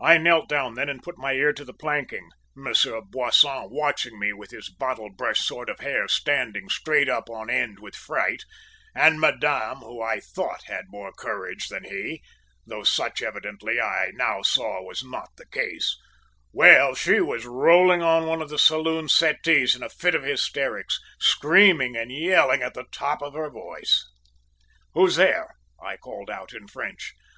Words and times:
"I 0.00 0.16
knelt 0.16 0.48
down 0.48 0.72
then 0.72 0.88
and 0.88 1.02
put 1.02 1.18
my 1.18 1.34
ear 1.34 1.52
to 1.52 1.62
the 1.62 1.74
planking, 1.74 2.30
Monsieur 2.54 3.02
Boisson 3.02 3.68
watching 3.70 4.18
me 4.18 4.32
with 4.32 4.50
his 4.50 4.70
bottle 4.70 5.10
brush 5.12 5.40
sort 5.40 5.68
of 5.68 5.80
hair 5.80 6.08
standing 6.08 6.70
straight 6.70 7.10
up 7.10 7.28
on 7.28 7.50
end 7.50 7.80
with 7.80 7.94
fright, 7.94 8.44
and 8.94 9.20
Madame, 9.20 9.80
who 9.80 10.00
I 10.00 10.18
thought 10.20 10.62
had 10.64 10.86
more 10.88 11.12
courage 11.12 11.68
than 11.68 11.84
he, 11.84 12.22
though 12.66 12.84
such, 12.84 13.20
evidently, 13.20 13.78
I 13.78 14.12
now 14.14 14.40
saw 14.40 14.80
was 14.80 15.04
not 15.04 15.28
the 15.36 15.44
case 15.46 15.98
well, 16.54 16.94
she 16.94 17.20
was 17.20 17.44
rolling 17.44 18.00
on 18.00 18.24
one 18.24 18.40
of 18.40 18.48
the 18.48 18.58
saloon 18.58 19.10
settees 19.10 19.76
in 19.76 19.82
a 19.82 19.90
fit 19.90 20.14
of 20.14 20.22
hysterics, 20.22 20.98
screaming 21.20 21.96
and 21.98 22.10
yelling 22.10 22.62
at 22.62 22.72
the 22.72 22.86
top 22.92 23.20
of 23.20 23.34
her 23.34 23.50
voice. 23.50 24.08
"`Who's 24.94 25.16
there?' 25.16 25.52
I 25.78 25.98
called 25.98 26.30
out 26.30 26.54
in 26.54 26.66
French. 26.66 27.12